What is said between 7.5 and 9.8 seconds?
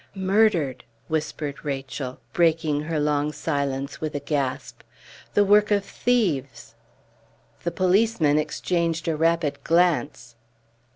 The policemen exchanged a rapid